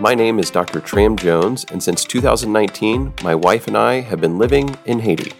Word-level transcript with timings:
My 0.00 0.14
name 0.14 0.38
is 0.38 0.48
Dr. 0.48 0.80
Tram 0.80 1.14
Jones, 1.14 1.66
and 1.70 1.82
since 1.82 2.06
2019, 2.06 3.12
my 3.22 3.34
wife 3.34 3.66
and 3.66 3.76
I 3.76 4.00
have 4.00 4.18
been 4.18 4.38
living 4.38 4.74
in 4.86 4.98
Haiti. 4.98 5.34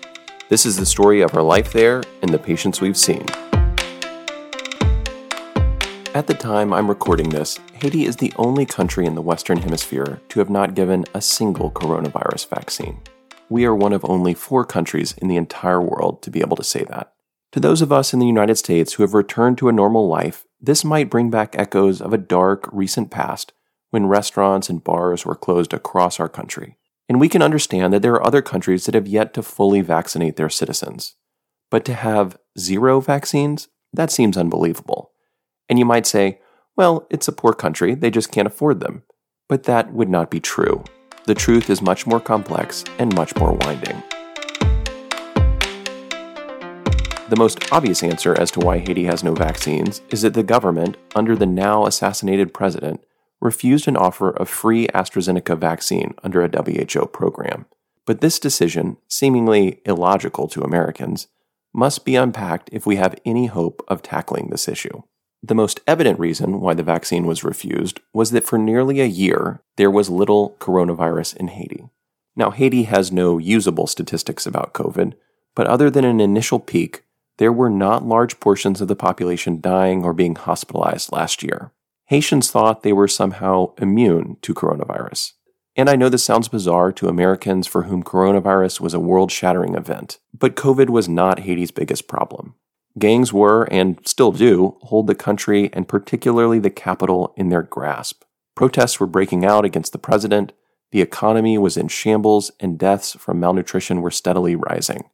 This 0.51 0.67
is 0.67 0.77
the 0.77 0.85
story 0.85 1.23
of 1.23 1.35
our 1.35 1.43
life 1.43 1.73
there 1.73 2.03
and 2.21 2.31
the 2.31 2.39
patients 2.39 2.79
we've 2.79 2.99
seen. 2.99 3.25
At 6.15 6.27
the 6.27 6.37
time 6.39 6.75
I'm 6.75 6.91
recording 6.91 7.31
this, 7.31 7.59
Haiti 7.73 8.05
is 8.05 8.17
the 8.17 8.35
only 8.37 8.67
country 8.67 9.07
in 9.07 9.15
the 9.15 9.23
Western 9.23 9.57
Hemisphere 9.57 10.21
to 10.29 10.41
have 10.41 10.51
not 10.51 10.75
given 10.75 11.07
a 11.15 11.23
single 11.23 11.71
coronavirus 11.71 12.51
vaccine. 12.51 13.01
We 13.49 13.65
are 13.65 13.75
one 13.75 13.95
of 13.95 14.05
only 14.05 14.35
four 14.35 14.67
countries 14.67 15.15
in 15.23 15.29
the 15.29 15.39
entire 15.39 15.81
world 15.81 16.21
to 16.21 16.31
be 16.31 16.43
able 16.43 16.59
to 16.59 16.65
say 16.65 16.85
that. 16.85 17.15
To 17.53 17.61
those 17.61 17.81
of 17.81 17.93
us 17.93 18.13
in 18.13 18.19
the 18.19 18.27
United 18.27 18.57
States 18.57 18.93
who 18.93 19.05
have 19.05 19.15
returned 19.15 19.57
to 19.57 19.71
a 19.71 19.73
normal 19.73 20.07
life, 20.07 20.45
this 20.61 20.85
might 20.85 21.09
bring 21.09 21.31
back 21.31 21.57
echoes 21.57 22.03
of 22.03 22.13
a 22.13 22.19
dark, 22.19 22.69
recent 22.71 23.11
past 23.11 23.55
when 23.91 24.07
restaurants 24.07 24.69
and 24.69 24.83
bars 24.83 25.25
were 25.25 25.35
closed 25.35 25.73
across 25.75 26.19
our 26.19 26.29
country. 26.29 26.77
And 27.09 27.19
we 27.19 27.29
can 27.29 27.43
understand 27.43 27.93
that 27.93 28.03
there 28.03 28.15
are 28.15 28.27
other 28.27 28.43
countries 28.43 28.87
that 28.87 28.95
have 28.95 29.09
yet 29.09 29.35
to 29.35 29.43
fully 29.43 29.81
vaccinate 29.81 30.37
their 30.37 30.49
citizens. 30.49 31.17
But 31.71 31.85
to 31.87 31.95
have 31.95 32.39
zero 32.59 33.01
vaccines, 33.01 33.69
that 33.93 34.11
seems 34.11 34.37
unbelievable. 34.37 35.11
And 35.69 35.79
you 35.79 35.85
might 35.85 36.07
say, 36.07 36.41
well, 36.77 37.07
it's 37.11 37.29
a 37.29 37.33
poor 37.33 37.53
country, 37.53 37.95
they 37.95 38.11
just 38.11 38.31
can't 38.31 38.47
afford 38.47 38.81
them. 38.81 39.03
But 39.49 39.65
that 39.65 39.93
would 39.93 40.09
not 40.09 40.31
be 40.31 40.41
true. 40.41 40.85
The 41.25 41.35
truth 41.35 41.69
is 41.69 41.83
much 41.83 42.07
more 42.07 42.21
complex 42.21 42.85
and 42.99 43.15
much 43.15 43.35
more 43.37 43.53
winding. 43.53 44.03
The 47.29 47.37
most 47.37 47.73
obvious 47.73 48.03
answer 48.03 48.35
as 48.41 48.51
to 48.53 48.61
why 48.61 48.79
Haiti 48.79 49.05
has 49.05 49.23
no 49.23 49.35
vaccines 49.35 50.01
is 50.11 50.23
that 50.23 50.35
the 50.35 50.43
government, 50.43 50.97
under 51.15 51.37
the 51.37 51.47
now 51.47 51.87
assassinated 51.87 52.53
president, 52.53 53.05
refused 53.41 53.89
an 53.89 53.97
offer 53.97 54.31
of 54.31 54.49
free 54.49 54.87
AstraZeneca 54.89 55.59
vaccine 55.59 56.15
under 56.23 56.43
a 56.43 56.49
WHO 56.49 57.07
program. 57.07 57.67
But 58.07 58.21
this 58.21 58.39
decision, 58.39 58.97
seemingly 59.09 59.81
illogical 59.85 60.49
to 60.49 60.63
Americans, 60.63 61.29
must 61.73 62.05
be 62.05 62.17
unpacked 62.17 62.69
if 62.73 62.87
we 62.87 62.97
have 62.97 63.21
any 63.25 63.47
hope 63.47 63.85
of 63.89 64.03
tackling 64.03 64.49
this 64.49 64.69
issue. 64.69 65.03
The 65.43 65.55
most 65.55 65.81
evident 65.87 66.19
reason 66.19 66.61
why 66.61 66.75
the 66.75 66.83
vaccine 66.83 67.27
was 67.27 67.45
refused 67.45 68.01
was 68.13 68.31
that 68.33 68.45
for 68.45 68.59
nearly 68.59 69.01
a 69.01 69.07
year 69.07 69.63
there 69.77 69.91
was 69.91 70.11
little 70.11 70.57
coronavirus 70.61 71.37
in 71.37 71.49
Haiti. 71.49 71.89
Now, 72.37 72.51
Haiti 72.51 72.85
has 72.85 73.11
no 73.11 73.39
usable 73.39 73.87
statistics 73.87 74.47
about 74.47 74.75
COVID, 74.75 75.15
but 75.55 75.67
other 75.67 75.91
than 75.91 76.05
an 76.05 76.21
initial 76.21 76.61
peak, 76.61 77.05
there 77.39 77.53
were 77.53 77.71
not 77.71 78.07
large 78.07 78.39
portions 78.39 78.81
of 78.81 78.89
the 78.89 78.97
population 78.97 79.61
dying 79.61 80.05
or 80.05 80.13
being 80.13 80.35
hospitalized 80.35 81.11
last 81.11 81.43
year. 81.43 81.73
Haitians 82.11 82.51
thought 82.51 82.83
they 82.83 82.93
were 82.93 83.07
somehow 83.07 83.73
immune 83.79 84.37
to 84.43 84.53
coronavirus. 84.53 85.35
And 85.77 85.89
I 85.89 85.95
know 85.95 86.09
this 86.09 86.25
sounds 86.25 86.49
bizarre 86.49 86.91
to 86.91 87.07
Americans 87.07 87.69
for 87.69 87.85
whom 87.85 88.03
coronavirus 88.03 88.81
was 88.81 88.93
a 88.93 88.99
world 88.99 89.31
shattering 89.31 89.77
event, 89.77 90.19
but 90.37 90.57
COVID 90.57 90.91
was 90.91 91.09
not 91.09 91.39
Haiti's 91.39 91.71
biggest 91.71 92.09
problem. 92.09 92.57
Gangs 92.99 93.33
were, 93.33 93.63
and 93.71 94.01
still 94.05 94.33
do, 94.33 94.77
hold 94.81 95.07
the 95.07 95.15
country 95.15 95.71
and 95.73 95.87
particularly 95.87 96.59
the 96.59 96.69
capital 96.69 97.33
in 97.37 97.49
their 97.49 97.63
grasp. 97.63 98.25
Protests 98.57 98.99
were 98.99 99.07
breaking 99.07 99.45
out 99.45 99.65
against 99.65 99.93
the 99.93 99.99
president, 99.99 100.53
the 100.91 101.03
economy 101.03 101.59
was 101.59 101.77
in 101.77 101.87
shambles, 101.87 102.51
and 102.59 102.77
deaths 102.77 103.13
from 103.13 103.39
malnutrition 103.39 104.03
were 104.03 104.11
steadily 104.11 104.57
rising. 104.57 105.11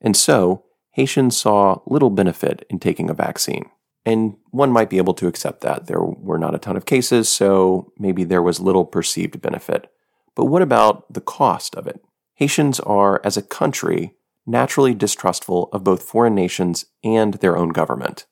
And 0.00 0.16
so, 0.16 0.64
Haitians 0.94 1.36
saw 1.36 1.78
little 1.86 2.10
benefit 2.10 2.66
in 2.68 2.80
taking 2.80 3.08
a 3.08 3.14
vaccine. 3.14 3.70
And 4.04 4.36
one 4.50 4.72
might 4.72 4.90
be 4.90 4.98
able 4.98 5.14
to 5.14 5.28
accept 5.28 5.60
that. 5.60 5.86
There 5.86 6.02
were 6.02 6.38
not 6.38 6.54
a 6.54 6.58
ton 6.58 6.76
of 6.76 6.86
cases, 6.86 7.28
so 7.28 7.92
maybe 7.98 8.24
there 8.24 8.42
was 8.42 8.60
little 8.60 8.84
perceived 8.84 9.40
benefit. 9.40 9.90
But 10.34 10.46
what 10.46 10.62
about 10.62 11.12
the 11.12 11.20
cost 11.20 11.74
of 11.74 11.86
it? 11.86 12.02
Haitians 12.34 12.80
are, 12.80 13.20
as 13.24 13.36
a 13.36 13.42
country, 13.42 14.14
naturally 14.46 14.94
distrustful 14.94 15.68
of 15.72 15.84
both 15.84 16.02
foreign 16.02 16.34
nations 16.34 16.86
and 17.04 17.34
their 17.34 17.56
own 17.56 17.68
government. 17.70 18.26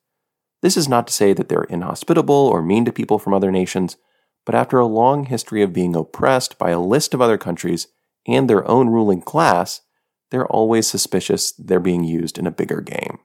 This 0.62 0.76
is 0.76 0.88
not 0.88 1.06
to 1.06 1.12
say 1.12 1.32
that 1.32 1.48
they're 1.48 1.64
inhospitable 1.64 2.34
or 2.34 2.62
mean 2.62 2.84
to 2.86 2.92
people 2.92 3.18
from 3.18 3.34
other 3.34 3.52
nations, 3.52 3.96
but 4.44 4.54
after 4.54 4.78
a 4.78 4.86
long 4.86 5.26
history 5.26 5.62
of 5.62 5.74
being 5.74 5.94
oppressed 5.94 6.58
by 6.58 6.70
a 6.70 6.80
list 6.80 7.12
of 7.12 7.20
other 7.20 7.38
countries 7.38 7.88
and 8.26 8.48
their 8.48 8.66
own 8.66 8.88
ruling 8.88 9.20
class, 9.20 9.82
they're 10.30 10.46
always 10.46 10.86
suspicious 10.86 11.52
they're 11.52 11.80
being 11.80 12.04
used 12.04 12.38
in 12.38 12.46
a 12.46 12.50
bigger 12.50 12.80
game. 12.80 13.18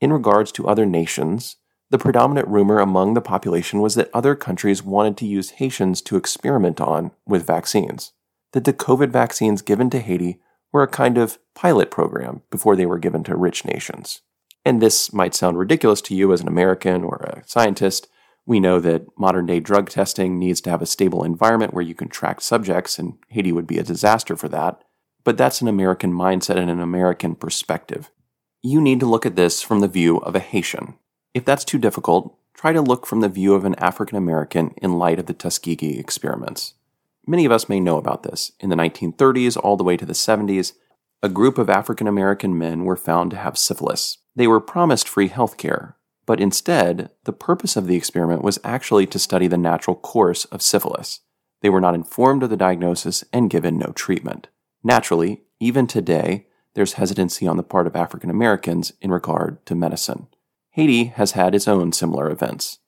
In 0.00 0.12
regards 0.12 0.50
to 0.52 0.66
other 0.66 0.86
nations, 0.86 1.56
the 1.90 1.98
predominant 1.98 2.48
rumor 2.48 2.78
among 2.78 3.14
the 3.14 3.20
population 3.20 3.80
was 3.80 3.94
that 3.96 4.10
other 4.14 4.34
countries 4.34 4.82
wanted 4.82 5.16
to 5.18 5.26
use 5.26 5.50
Haitians 5.50 6.00
to 6.02 6.16
experiment 6.16 6.80
on 6.80 7.10
with 7.26 7.46
vaccines, 7.46 8.12
that 8.52 8.64
the 8.64 8.72
COVID 8.72 9.10
vaccines 9.10 9.62
given 9.62 9.90
to 9.90 10.00
Haiti 10.00 10.40
were 10.72 10.82
a 10.82 10.88
kind 10.88 11.18
of 11.18 11.38
pilot 11.54 11.90
program 11.90 12.42
before 12.50 12.76
they 12.76 12.86
were 12.86 12.98
given 12.98 13.24
to 13.24 13.36
rich 13.36 13.64
nations. 13.64 14.22
And 14.64 14.80
this 14.80 15.12
might 15.12 15.34
sound 15.34 15.58
ridiculous 15.58 16.00
to 16.02 16.14
you 16.14 16.32
as 16.32 16.40
an 16.40 16.48
American 16.48 17.02
or 17.02 17.16
a 17.16 17.42
scientist. 17.46 18.08
We 18.46 18.60
know 18.60 18.78
that 18.80 19.06
modern 19.18 19.46
day 19.46 19.60
drug 19.60 19.90
testing 19.90 20.38
needs 20.38 20.60
to 20.62 20.70
have 20.70 20.82
a 20.82 20.86
stable 20.86 21.24
environment 21.24 21.74
where 21.74 21.84
you 21.84 21.94
can 21.94 22.08
track 22.08 22.40
subjects, 22.40 22.98
and 22.98 23.14
Haiti 23.28 23.52
would 23.52 23.66
be 23.66 23.78
a 23.78 23.82
disaster 23.82 24.36
for 24.36 24.48
that 24.48 24.82
but 25.24 25.36
that's 25.36 25.60
an 25.60 25.68
American 25.68 26.12
mindset 26.12 26.56
and 26.56 26.70
an 26.70 26.80
American 26.80 27.34
perspective. 27.34 28.10
You 28.62 28.80
need 28.80 29.00
to 29.00 29.06
look 29.06 29.26
at 29.26 29.36
this 29.36 29.62
from 29.62 29.80
the 29.80 29.88
view 29.88 30.18
of 30.18 30.34
a 30.34 30.40
Haitian. 30.40 30.94
If 31.32 31.44
that's 31.44 31.64
too 31.64 31.78
difficult, 31.78 32.36
try 32.54 32.72
to 32.72 32.82
look 32.82 33.06
from 33.06 33.20
the 33.20 33.28
view 33.28 33.54
of 33.54 33.64
an 33.64 33.76
African 33.76 34.16
American 34.16 34.74
in 34.78 34.98
light 34.98 35.18
of 35.18 35.26
the 35.26 35.34
Tuskegee 35.34 35.98
experiments. 35.98 36.74
Many 37.26 37.44
of 37.44 37.52
us 37.52 37.68
may 37.68 37.78
know 37.78 37.98
about 37.98 38.24
this. 38.24 38.52
In 38.58 38.70
the 38.70 38.76
1930s 38.76 39.56
all 39.56 39.76
the 39.76 39.84
way 39.84 39.96
to 39.96 40.04
the 40.04 40.12
70s, 40.12 40.72
a 41.22 41.28
group 41.28 41.58
of 41.58 41.70
African 41.70 42.08
American 42.08 42.58
men 42.58 42.84
were 42.84 42.96
found 42.96 43.30
to 43.30 43.36
have 43.36 43.56
syphilis. 43.56 44.18
They 44.34 44.46
were 44.46 44.60
promised 44.60 45.08
free 45.08 45.28
health 45.28 45.56
care, 45.56 45.96
but 46.26 46.40
instead, 46.40 47.10
the 47.24 47.32
purpose 47.32 47.76
of 47.76 47.86
the 47.86 47.96
experiment 47.96 48.42
was 48.42 48.58
actually 48.64 49.06
to 49.06 49.18
study 49.18 49.46
the 49.46 49.56
natural 49.56 49.94
course 49.94 50.46
of 50.46 50.62
syphilis. 50.62 51.20
They 51.60 51.70
were 51.70 51.80
not 51.80 51.94
informed 51.94 52.42
of 52.42 52.50
the 52.50 52.56
diagnosis 52.56 53.22
and 53.32 53.50
given 53.50 53.78
no 53.78 53.92
treatment. 53.92 54.48
Naturally, 54.82 55.42
even 55.60 55.86
today, 55.86 56.46
there's 56.74 56.94
hesitancy 56.94 57.46
on 57.46 57.56
the 57.56 57.62
part 57.62 57.86
of 57.86 57.94
African 57.94 58.30
Americans 58.30 58.92
in 59.00 59.10
regard 59.10 59.64
to 59.66 59.74
medicine. 59.74 60.26
Haiti 60.80 61.04
has 61.16 61.32
had 61.32 61.54
its 61.54 61.68
own 61.68 61.92
similar 61.92 62.30
events. 62.30 62.78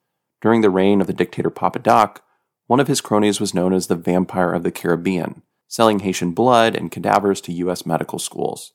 During 0.41 0.63
the 0.63 0.71
reign 0.71 1.03
of 1.03 1.07
the 1.07 1.13
dictator 1.13 1.51
Papa 1.51 1.79
Doc, 1.79 2.25
one 2.67 2.81
of 2.81 2.89
his 2.89 3.03
cronies 3.03 3.39
was 3.39 3.53
known 3.53 3.75
as 3.75 3.87
the 3.87 3.97
Vampire 3.97 4.55
of 4.55 4.63
the 4.63 4.71
Caribbean, 4.71 5.43
selling 5.69 5.99
Haitian 5.99 6.33
blood 6.33 6.75
and 6.75 6.91
cadavers 6.91 7.43
to 7.43 7.53
U.S. 7.53 7.85
medical 7.85 8.19
schools. 8.19 8.73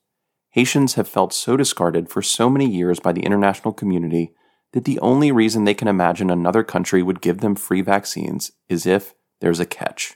Haitians 0.52 0.94
have 0.94 1.08
felt 1.08 1.34
so 1.34 1.58
discarded 1.58 2.12
for 2.12 2.22
so 2.22 2.48
many 2.48 2.70
years 2.70 3.00
by 3.00 3.12
the 3.12 3.26
international 3.26 3.74
community 3.74 4.36
that 4.74 4.86
the 4.86 5.00
only 5.00 5.32
reason 5.32 5.64
they 5.64 5.74
can 5.74 5.88
imagine 5.88 6.30
another 6.30 6.64
country 6.64 7.02
would 7.02 7.20
give 7.20 7.40
them 7.40 7.56
free 7.56 7.82
vaccines 7.82 8.52
is 8.70 8.86
if 8.86 9.16
there's 9.42 9.60
a 9.60 9.66
catch. 9.66 10.14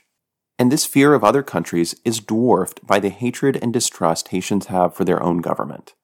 And 0.60 0.70
this 0.70 0.86
fear 0.86 1.12
of 1.12 1.24
other 1.24 1.42
countries 1.42 1.96
is 2.04 2.20
dwarfed 2.20 2.86
by 2.86 3.00
the 3.00 3.10
hatred 3.10 3.58
and 3.60 3.72
distrust 3.72 4.28
Haitians 4.28 4.66
have 4.66 4.94
for 4.94 5.04
their 5.04 5.20
own 5.20 5.38
government. 5.38 5.94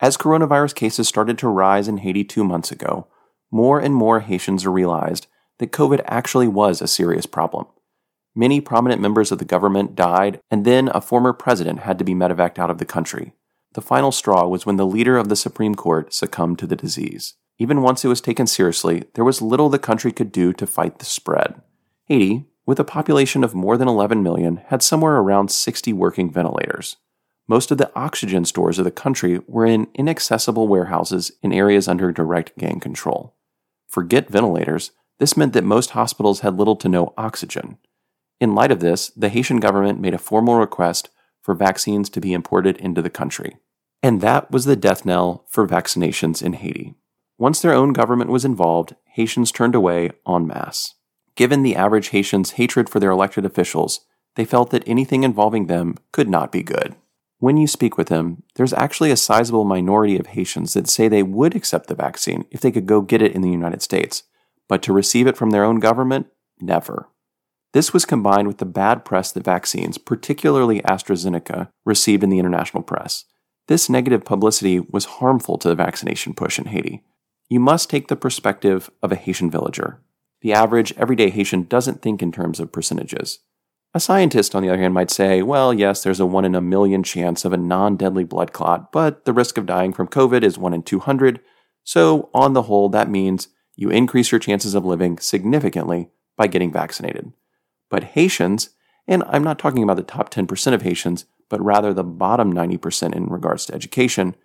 As 0.00 0.16
coronavirus 0.16 0.74
cases 0.74 1.08
started 1.08 1.38
to 1.38 1.48
rise 1.48 1.88
in 1.88 1.98
Haiti 1.98 2.22
two 2.24 2.44
months 2.44 2.70
ago, 2.70 3.08
more 3.50 3.80
and 3.80 3.94
more 3.94 4.20
Haitians 4.20 4.66
realized 4.66 5.26
that 5.58 5.72
COVID 5.72 6.02
actually 6.06 6.46
was 6.46 6.80
a 6.80 6.86
serious 6.86 7.26
problem. 7.26 7.66
Many 8.34 8.60
prominent 8.60 9.02
members 9.02 9.32
of 9.32 9.38
the 9.38 9.44
government 9.44 9.96
died, 9.96 10.40
and 10.50 10.64
then 10.64 10.88
a 10.94 11.00
former 11.00 11.32
president 11.32 11.80
had 11.80 11.98
to 11.98 12.04
be 12.04 12.14
medevaced 12.14 12.58
out 12.58 12.70
of 12.70 12.78
the 12.78 12.84
country. 12.84 13.32
The 13.74 13.80
final 13.82 14.12
straw 14.12 14.46
was 14.46 14.64
when 14.64 14.76
the 14.76 14.86
leader 14.86 15.18
of 15.18 15.28
the 15.28 15.36
Supreme 15.36 15.74
Court 15.74 16.14
succumbed 16.14 16.60
to 16.60 16.66
the 16.66 16.76
disease. 16.76 17.34
Even 17.58 17.82
once 17.82 18.04
it 18.04 18.08
was 18.08 18.20
taken 18.20 18.46
seriously, 18.46 19.04
there 19.14 19.24
was 19.24 19.42
little 19.42 19.68
the 19.68 19.80
country 19.80 20.12
could 20.12 20.30
do 20.30 20.52
to 20.52 20.66
fight 20.66 21.00
the 21.00 21.04
spread. 21.04 21.60
Haiti, 22.04 22.46
with 22.64 22.78
a 22.78 22.84
population 22.84 23.42
of 23.42 23.54
more 23.54 23.76
than 23.76 23.88
11 23.88 24.22
million, 24.22 24.58
had 24.66 24.82
somewhere 24.82 25.16
around 25.16 25.50
60 25.50 25.92
working 25.92 26.30
ventilators. 26.30 26.96
Most 27.48 27.70
of 27.70 27.78
the 27.78 27.90
oxygen 27.96 28.44
stores 28.44 28.78
of 28.78 28.84
the 28.84 28.90
country 28.90 29.40
were 29.46 29.64
in 29.64 29.88
inaccessible 29.94 30.68
warehouses 30.68 31.32
in 31.42 31.52
areas 31.52 31.88
under 31.88 32.12
direct 32.12 32.56
gang 32.58 32.78
control. 32.78 33.34
Forget 33.88 34.28
ventilators, 34.28 34.90
this 35.18 35.36
meant 35.36 35.54
that 35.54 35.64
most 35.64 35.90
hospitals 35.90 36.40
had 36.40 36.58
little 36.58 36.76
to 36.76 36.88
no 36.88 37.14
oxygen. 37.16 37.78
In 38.38 38.54
light 38.54 38.70
of 38.70 38.80
this, 38.80 39.08
the 39.08 39.30
Haitian 39.30 39.60
government 39.60 39.98
made 39.98 40.14
a 40.14 40.18
formal 40.18 40.56
request 40.56 41.08
for 41.40 41.54
vaccines 41.54 42.10
to 42.10 42.20
be 42.20 42.34
imported 42.34 42.76
into 42.76 43.00
the 43.00 43.10
country. 43.10 43.56
And 44.02 44.20
that 44.20 44.50
was 44.50 44.66
the 44.66 44.76
death 44.76 45.06
knell 45.06 45.44
for 45.48 45.66
vaccinations 45.66 46.42
in 46.42 46.52
Haiti. 46.52 46.94
Once 47.38 47.62
their 47.62 47.72
own 47.72 47.92
government 47.92 48.30
was 48.30 48.44
involved, 48.44 48.94
Haitians 49.14 49.50
turned 49.50 49.74
away 49.74 50.10
en 50.28 50.46
masse. 50.46 50.94
Given 51.34 51.62
the 51.62 51.76
average 51.76 52.08
Haitian's 52.08 52.52
hatred 52.52 52.88
for 52.88 53.00
their 53.00 53.10
elected 53.10 53.46
officials, 53.46 54.00
they 54.34 54.44
felt 54.44 54.70
that 54.70 54.86
anything 54.86 55.24
involving 55.24 55.66
them 55.66 55.96
could 56.12 56.28
not 56.28 56.52
be 56.52 56.62
good. 56.62 56.94
When 57.40 57.56
you 57.56 57.68
speak 57.68 57.96
with 57.96 58.08
them, 58.08 58.42
there's 58.56 58.72
actually 58.72 59.12
a 59.12 59.16
sizable 59.16 59.64
minority 59.64 60.18
of 60.18 60.28
Haitians 60.28 60.74
that 60.74 60.88
say 60.88 61.06
they 61.06 61.22
would 61.22 61.54
accept 61.54 61.86
the 61.86 61.94
vaccine 61.94 62.44
if 62.50 62.60
they 62.60 62.72
could 62.72 62.86
go 62.86 63.00
get 63.00 63.22
it 63.22 63.32
in 63.32 63.42
the 63.42 63.50
United 63.50 63.80
States, 63.80 64.24
but 64.68 64.82
to 64.82 64.92
receive 64.92 65.28
it 65.28 65.36
from 65.36 65.50
their 65.50 65.64
own 65.64 65.78
government, 65.78 66.26
never. 66.60 67.08
This 67.72 67.92
was 67.92 68.04
combined 68.04 68.48
with 68.48 68.58
the 68.58 68.64
bad 68.64 69.04
press 69.04 69.30
that 69.30 69.44
vaccines, 69.44 69.98
particularly 69.98 70.80
AstraZeneca, 70.82 71.68
received 71.84 72.24
in 72.24 72.30
the 72.30 72.40
international 72.40 72.82
press. 72.82 73.24
This 73.68 73.88
negative 73.88 74.24
publicity 74.24 74.80
was 74.80 75.04
harmful 75.04 75.58
to 75.58 75.68
the 75.68 75.74
vaccination 75.76 76.34
push 76.34 76.58
in 76.58 76.64
Haiti. 76.64 77.04
You 77.48 77.60
must 77.60 77.88
take 77.88 78.08
the 78.08 78.16
perspective 78.16 78.90
of 79.02 79.12
a 79.12 79.16
Haitian 79.16 79.50
villager. 79.50 80.00
The 80.40 80.52
average, 80.52 80.92
everyday 80.96 81.30
Haitian 81.30 81.64
doesn't 81.64 82.02
think 82.02 82.22
in 82.22 82.32
terms 82.32 82.58
of 82.58 82.72
percentages. 82.72 83.40
A 83.94 84.00
scientist, 84.00 84.54
on 84.54 84.62
the 84.62 84.68
other 84.68 84.80
hand, 84.80 84.92
might 84.92 85.10
say, 85.10 85.42
well, 85.42 85.72
yes, 85.72 86.02
there's 86.02 86.20
a 86.20 86.26
1 86.26 86.44
in 86.44 86.54
a 86.54 86.60
million 86.60 87.02
chance 87.02 87.44
of 87.44 87.54
a 87.54 87.56
non 87.56 87.96
deadly 87.96 88.24
blood 88.24 88.52
clot, 88.52 88.92
but 88.92 89.24
the 89.24 89.32
risk 89.32 89.56
of 89.56 89.66
dying 89.66 89.94
from 89.94 90.08
COVID 90.08 90.42
is 90.42 90.58
1 90.58 90.74
in 90.74 90.82
200. 90.82 91.40
So, 91.84 92.28
on 92.34 92.52
the 92.52 92.62
whole, 92.62 92.90
that 92.90 93.10
means 93.10 93.48
you 93.76 93.88
increase 93.88 94.30
your 94.30 94.40
chances 94.40 94.74
of 94.74 94.84
living 94.84 95.18
significantly 95.18 96.10
by 96.36 96.48
getting 96.48 96.70
vaccinated. 96.70 97.32
But 97.88 98.04
Haitians, 98.04 98.70
and 99.06 99.24
I'm 99.26 99.42
not 99.42 99.58
talking 99.58 99.82
about 99.82 99.96
the 99.96 100.02
top 100.02 100.30
10% 100.30 100.74
of 100.74 100.82
Haitians, 100.82 101.24
but 101.48 101.64
rather 101.64 101.94
the 101.94 102.04
bottom 102.04 102.52
90% 102.52 103.14
in 103.14 103.26
regards 103.26 103.64
to 103.66 103.74
education, 103.74 104.36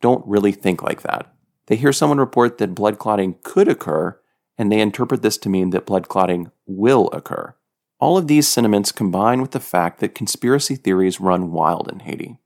don't 0.00 0.26
really 0.26 0.52
think 0.52 0.80
like 0.80 1.02
that. 1.02 1.34
They 1.66 1.76
hear 1.76 1.92
someone 1.92 2.18
report 2.18 2.58
that 2.58 2.74
blood 2.74 3.00
clotting 3.00 3.36
could 3.42 3.66
occur, 3.66 4.20
and 4.56 4.70
they 4.70 4.80
interpret 4.80 5.22
this 5.22 5.38
to 5.38 5.48
mean 5.48 5.70
that 5.70 5.86
blood 5.86 6.08
clotting 6.08 6.52
will 6.66 7.10
occur. 7.12 7.56
All 8.02 8.18
of 8.18 8.26
these 8.26 8.48
sentiments 8.48 8.90
combine 8.90 9.40
with 9.40 9.52
the 9.52 9.60
fact 9.60 10.00
that 10.00 10.12
conspiracy 10.12 10.74
theories 10.74 11.20
run 11.20 11.52
wild 11.52 11.88
in 11.88 12.00
Haiti. 12.00 12.36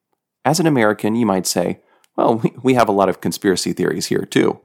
As 0.44 0.60
an 0.60 0.66
American, 0.66 1.14
you 1.14 1.24
might 1.24 1.46
say, 1.46 1.80
well, 2.14 2.42
we 2.62 2.74
have 2.74 2.90
a 2.90 2.92
lot 2.92 3.08
of 3.08 3.22
conspiracy 3.22 3.72
theories 3.72 4.08
here 4.08 4.26
too. 4.26 4.60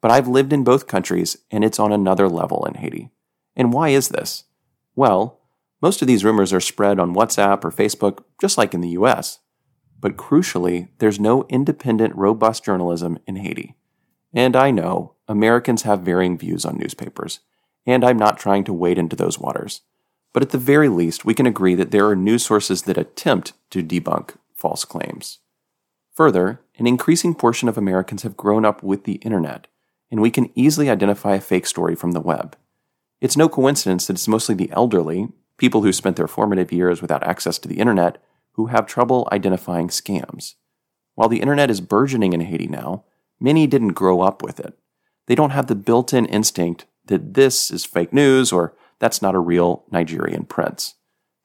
But 0.00 0.10
I've 0.10 0.26
lived 0.26 0.52
in 0.52 0.64
both 0.64 0.88
countries, 0.88 1.36
and 1.52 1.62
it's 1.62 1.78
on 1.78 1.92
another 1.92 2.28
level 2.28 2.66
in 2.66 2.74
Haiti. 2.74 3.10
And 3.54 3.72
why 3.72 3.90
is 3.90 4.08
this? 4.08 4.42
Well, 4.96 5.38
most 5.80 6.02
of 6.02 6.08
these 6.08 6.24
rumors 6.24 6.52
are 6.52 6.60
spread 6.60 6.98
on 6.98 7.14
WhatsApp 7.14 7.64
or 7.64 7.70
Facebook, 7.70 8.24
just 8.40 8.58
like 8.58 8.74
in 8.74 8.80
the 8.80 8.96
US. 8.98 9.38
But 10.00 10.16
crucially, 10.16 10.88
there's 10.98 11.20
no 11.20 11.46
independent, 11.50 12.16
robust 12.16 12.64
journalism 12.64 13.16
in 13.28 13.36
Haiti. 13.36 13.76
And 14.34 14.56
I 14.56 14.72
know 14.72 15.14
Americans 15.28 15.82
have 15.82 16.00
varying 16.00 16.36
views 16.36 16.64
on 16.64 16.78
newspapers, 16.78 17.38
and 17.86 18.04
I'm 18.04 18.18
not 18.18 18.40
trying 18.40 18.64
to 18.64 18.72
wade 18.72 18.98
into 18.98 19.14
those 19.14 19.38
waters. 19.38 19.82
But 20.32 20.42
at 20.42 20.50
the 20.50 20.58
very 20.58 20.88
least, 20.88 21.24
we 21.24 21.34
can 21.34 21.46
agree 21.46 21.74
that 21.74 21.90
there 21.90 22.08
are 22.08 22.16
news 22.16 22.44
sources 22.44 22.82
that 22.82 22.98
attempt 22.98 23.52
to 23.70 23.82
debunk 23.82 24.36
false 24.54 24.84
claims. 24.84 25.38
Further, 26.14 26.60
an 26.78 26.86
increasing 26.86 27.34
portion 27.34 27.68
of 27.68 27.78
Americans 27.78 28.22
have 28.22 28.36
grown 28.36 28.64
up 28.64 28.82
with 28.82 29.04
the 29.04 29.14
internet, 29.16 29.66
and 30.10 30.20
we 30.20 30.30
can 30.30 30.50
easily 30.54 30.90
identify 30.90 31.34
a 31.34 31.40
fake 31.40 31.66
story 31.66 31.94
from 31.94 32.12
the 32.12 32.20
web. 32.20 32.56
It's 33.20 33.36
no 33.36 33.48
coincidence 33.48 34.06
that 34.06 34.14
it's 34.14 34.28
mostly 34.28 34.54
the 34.54 34.70
elderly, 34.72 35.28
people 35.56 35.82
who 35.82 35.92
spent 35.92 36.16
their 36.16 36.28
formative 36.28 36.72
years 36.72 37.00
without 37.00 37.22
access 37.22 37.58
to 37.60 37.68
the 37.68 37.78
internet, 37.78 38.22
who 38.52 38.66
have 38.66 38.86
trouble 38.86 39.28
identifying 39.32 39.88
scams. 39.88 40.54
While 41.14 41.28
the 41.28 41.40
internet 41.40 41.70
is 41.70 41.80
burgeoning 41.80 42.32
in 42.32 42.40
Haiti 42.40 42.66
now, 42.66 43.04
many 43.38 43.66
didn't 43.66 43.88
grow 43.92 44.20
up 44.20 44.42
with 44.42 44.60
it. 44.60 44.78
They 45.26 45.34
don't 45.34 45.50
have 45.50 45.66
the 45.66 45.74
built 45.74 46.12
in 46.12 46.26
instinct 46.26 46.86
that 47.06 47.34
this 47.34 47.70
is 47.70 47.84
fake 47.84 48.12
news 48.12 48.52
or 48.52 48.74
that's 49.02 49.20
not 49.20 49.34
a 49.34 49.40
real 49.40 49.82
Nigerian 49.90 50.44
prince. 50.44 50.94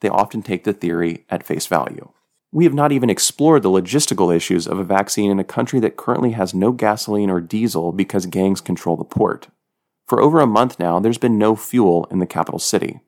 They 0.01 0.09
often 0.09 0.43
take 0.43 0.63
the 0.63 0.73
theory 0.73 1.25
at 1.27 1.43
face 1.43 1.65
value. 1.65 2.09
We 2.51 2.65
have 2.65 2.73
not 2.75 2.91
even 2.91 3.09
explored 3.09 3.63
the 3.63 3.71
logistical 3.71 4.33
issues 4.33 4.67
of 4.67 4.77
a 4.77 4.83
vaccine 4.83 5.31
in 5.31 5.39
a 5.39 5.43
country 5.43 5.79
that 5.79 5.97
currently 5.97 6.33
has 6.33 6.53
no 6.53 6.71
gasoline 6.71 7.31
or 7.31 7.41
diesel 7.41 7.91
because 7.91 8.27
gangs 8.27 8.61
control 8.61 8.95
the 8.95 9.03
port. 9.03 9.47
For 10.07 10.21
over 10.21 10.39
a 10.39 10.45
month 10.45 10.77
now, 10.77 10.99
there's 10.99 11.17
been 11.17 11.39
no 11.39 11.55
fuel 11.55 12.07
in 12.11 12.19
the 12.19 12.27
capital 12.27 12.59
city. 12.59 12.99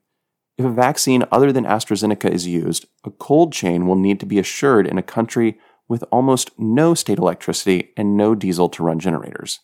If 0.57 0.65
a 0.65 0.71
vaccine 0.71 1.25
other 1.31 1.51
than 1.51 1.65
AstraZeneca 1.65 2.31
is 2.31 2.47
used, 2.47 2.87
a 3.03 3.11
cold 3.11 3.53
chain 3.53 3.85
will 3.85 3.95
need 3.95 4.19
to 4.19 4.25
be 4.25 4.39
assured 4.39 4.87
in 4.87 4.97
a 4.97 5.03
country 5.03 5.59
with 5.87 6.03
almost 6.11 6.49
no 6.57 6.95
state 6.95 7.19
electricity 7.19 7.93
and 7.95 8.17
no 8.17 8.33
diesel 8.33 8.67
to 8.69 8.83
run 8.83 8.99
generators. 8.99 9.59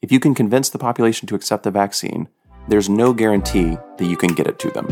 If 0.00 0.12
you 0.12 0.20
can 0.20 0.36
convince 0.36 0.70
the 0.70 0.78
population 0.78 1.26
to 1.26 1.34
accept 1.34 1.64
the 1.64 1.72
vaccine, 1.72 2.28
there's 2.70 2.88
no 2.88 3.12
guarantee 3.12 3.76
that 3.98 4.06
you 4.06 4.16
can 4.16 4.32
get 4.32 4.46
it 4.46 4.58
to 4.60 4.70
them. 4.70 4.86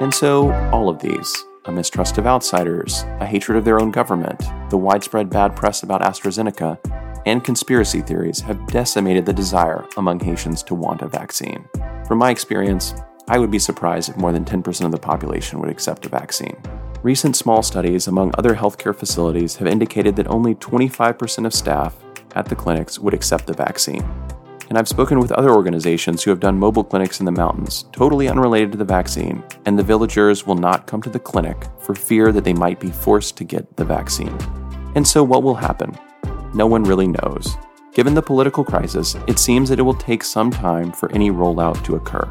And 0.00 0.14
so, 0.14 0.52
all 0.72 0.88
of 0.88 1.00
these 1.00 1.44
a 1.64 1.72
mistrust 1.72 2.16
of 2.16 2.28
outsiders, 2.28 3.02
a 3.18 3.26
hatred 3.26 3.58
of 3.58 3.64
their 3.64 3.80
own 3.80 3.90
government, 3.90 4.40
the 4.70 4.76
widespread 4.76 5.28
bad 5.28 5.56
press 5.56 5.82
about 5.82 6.00
AstraZeneca, 6.00 6.78
and 7.26 7.42
conspiracy 7.42 8.00
theories 8.00 8.40
have 8.40 8.64
decimated 8.68 9.26
the 9.26 9.32
desire 9.32 9.84
among 9.96 10.20
Haitians 10.20 10.62
to 10.62 10.76
want 10.76 11.02
a 11.02 11.08
vaccine. 11.08 11.68
From 12.06 12.18
my 12.18 12.30
experience, 12.30 12.94
I 13.26 13.40
would 13.40 13.50
be 13.50 13.58
surprised 13.58 14.08
if 14.08 14.16
more 14.16 14.30
than 14.30 14.44
10% 14.44 14.84
of 14.84 14.92
the 14.92 14.98
population 14.98 15.58
would 15.58 15.70
accept 15.70 16.06
a 16.06 16.08
vaccine. 16.08 16.56
Recent 17.02 17.34
small 17.34 17.64
studies 17.64 18.06
among 18.06 18.32
other 18.38 18.54
healthcare 18.54 18.94
facilities 18.94 19.56
have 19.56 19.66
indicated 19.66 20.14
that 20.16 20.28
only 20.28 20.54
25% 20.54 21.46
of 21.46 21.52
staff 21.52 21.96
at 22.36 22.46
the 22.46 22.54
clinics 22.54 23.00
would 23.00 23.14
accept 23.14 23.48
the 23.48 23.54
vaccine. 23.54 24.04
And 24.68 24.78
I've 24.78 24.88
spoken 24.88 25.18
with 25.20 25.32
other 25.32 25.50
organizations 25.50 26.22
who 26.22 26.30
have 26.30 26.40
done 26.40 26.58
mobile 26.58 26.84
clinics 26.84 27.20
in 27.20 27.26
the 27.26 27.32
mountains, 27.32 27.84
totally 27.92 28.28
unrelated 28.28 28.72
to 28.72 28.78
the 28.78 28.84
vaccine, 28.84 29.42
and 29.64 29.78
the 29.78 29.82
villagers 29.82 30.46
will 30.46 30.56
not 30.56 30.86
come 30.86 31.02
to 31.02 31.10
the 31.10 31.18
clinic 31.18 31.66
for 31.78 31.94
fear 31.94 32.32
that 32.32 32.44
they 32.44 32.54
might 32.54 32.80
be 32.80 32.90
forced 32.90 33.36
to 33.36 33.44
get 33.44 33.76
the 33.76 33.84
vaccine. 33.84 34.36
And 34.94 35.06
so, 35.06 35.22
what 35.22 35.42
will 35.42 35.54
happen? 35.54 35.96
no 36.56 36.66
one 36.66 36.82
really 36.82 37.06
knows. 37.06 37.56
Given 37.92 38.14
the 38.14 38.22
political 38.22 38.64
crisis, 38.64 39.14
it 39.26 39.38
seems 39.38 39.68
that 39.68 39.78
it 39.78 39.82
will 39.82 39.94
take 39.94 40.24
some 40.24 40.50
time 40.50 40.90
for 40.90 41.12
any 41.12 41.30
rollout 41.30 41.84
to 41.84 41.96
occur. 41.96 42.28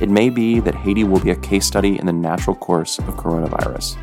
It 0.00 0.08
may 0.08 0.30
be 0.30 0.58
that 0.60 0.74
Haiti 0.74 1.04
will 1.04 1.20
be 1.20 1.30
a 1.30 1.36
case 1.36 1.66
study 1.66 1.98
in 1.98 2.06
the 2.06 2.12
natural 2.12 2.56
course 2.56 2.98
of 2.98 3.16
coronavirus. 3.16 3.96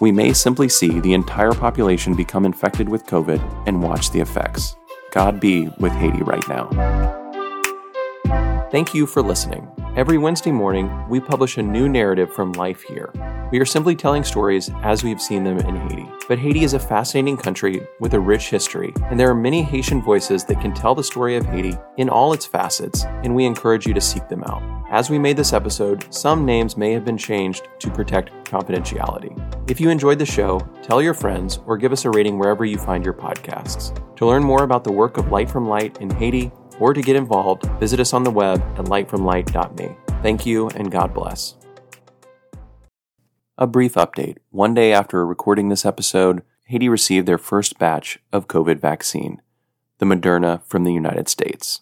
We 0.00 0.12
may 0.12 0.32
simply 0.32 0.68
see 0.68 1.00
the 1.00 1.14
entire 1.14 1.52
population 1.52 2.14
become 2.14 2.44
infected 2.44 2.88
with 2.88 3.06
COVID 3.06 3.40
and 3.66 3.82
watch 3.82 4.10
the 4.10 4.20
effects. 4.20 4.76
God 5.10 5.40
be 5.40 5.68
with 5.78 5.92
Haiti 5.92 6.22
right 6.22 6.46
now. 6.48 7.17
Thank 8.70 8.92
you 8.92 9.06
for 9.06 9.22
listening. 9.22 9.66
Every 9.96 10.18
Wednesday 10.18 10.52
morning, 10.52 10.90
we 11.08 11.20
publish 11.20 11.56
a 11.56 11.62
new 11.62 11.88
narrative 11.88 12.30
from 12.34 12.52
life 12.52 12.82
here. 12.82 13.10
We 13.50 13.58
are 13.60 13.64
simply 13.64 13.96
telling 13.96 14.24
stories 14.24 14.68
as 14.82 15.02
we've 15.02 15.22
seen 15.22 15.42
them 15.42 15.58
in 15.58 15.74
Haiti. 15.74 16.06
But 16.28 16.38
Haiti 16.38 16.64
is 16.64 16.74
a 16.74 16.78
fascinating 16.78 17.38
country 17.38 17.80
with 17.98 18.12
a 18.12 18.20
rich 18.20 18.50
history, 18.50 18.92
and 19.04 19.18
there 19.18 19.30
are 19.30 19.34
many 19.34 19.62
Haitian 19.62 20.02
voices 20.02 20.44
that 20.44 20.60
can 20.60 20.74
tell 20.74 20.94
the 20.94 21.02
story 21.02 21.34
of 21.34 21.46
Haiti 21.46 21.78
in 21.96 22.10
all 22.10 22.34
its 22.34 22.44
facets, 22.44 23.04
and 23.24 23.34
we 23.34 23.46
encourage 23.46 23.86
you 23.86 23.94
to 23.94 24.02
seek 24.02 24.28
them 24.28 24.44
out. 24.44 24.62
As 24.90 25.08
we 25.08 25.18
made 25.18 25.38
this 25.38 25.54
episode, 25.54 26.04
some 26.12 26.44
names 26.44 26.76
may 26.76 26.92
have 26.92 27.06
been 27.06 27.16
changed 27.16 27.68
to 27.78 27.90
protect 27.90 28.32
confidentiality. 28.44 29.34
If 29.70 29.80
you 29.80 29.88
enjoyed 29.88 30.18
the 30.18 30.26
show, 30.26 30.60
tell 30.82 31.00
your 31.00 31.14
friends 31.14 31.60
or 31.64 31.78
give 31.78 31.92
us 31.92 32.04
a 32.04 32.10
rating 32.10 32.38
wherever 32.38 32.66
you 32.66 32.76
find 32.76 33.02
your 33.02 33.14
podcasts. 33.14 33.98
To 34.16 34.26
learn 34.26 34.42
more 34.42 34.64
about 34.64 34.84
the 34.84 34.92
work 34.92 35.16
of 35.16 35.32
Light 35.32 35.50
from 35.50 35.68
Light 35.68 36.02
in 36.02 36.10
Haiti, 36.10 36.52
or 36.80 36.94
to 36.94 37.02
get 37.02 37.16
involved, 37.16 37.64
visit 37.80 38.00
us 38.00 38.12
on 38.12 38.24
the 38.24 38.30
web 38.30 38.60
at 38.78 38.86
lightfromlight.me. 38.86 39.96
Thank 40.22 40.46
you 40.46 40.68
and 40.70 40.90
God 40.90 41.14
bless. 41.14 41.54
A 43.56 43.66
brief 43.66 43.94
update. 43.94 44.38
One 44.50 44.74
day 44.74 44.92
after 44.92 45.26
recording 45.26 45.68
this 45.68 45.84
episode, 45.84 46.42
Haiti 46.66 46.88
received 46.88 47.26
their 47.26 47.38
first 47.38 47.78
batch 47.78 48.18
of 48.32 48.46
COVID 48.46 48.78
vaccine, 48.78 49.42
the 49.98 50.06
Moderna 50.06 50.62
from 50.64 50.84
the 50.84 50.92
United 50.92 51.28
States. 51.28 51.80